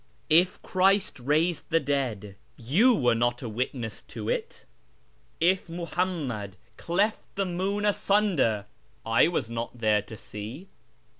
If 0.31 0.59
Christ 0.63 1.19
raised 1.19 1.69
the 1.69 1.79
dead, 1.79 2.35
you 2.57 2.95
were 2.95 3.13
not 3.13 3.43
a 3.43 3.47
witness 3.47 4.03
of 4.15 4.29
it; 4.29 4.65
if 5.39 5.69
Muhammad 5.69 6.57
cleft 6.75 7.21
the 7.35 7.45
moon 7.45 7.85
asunder, 7.85 8.65
I 9.05 9.25
w^as 9.27 9.51
not 9.51 9.77
there 9.77 10.01
to 10.01 10.17
see. 10.17 10.69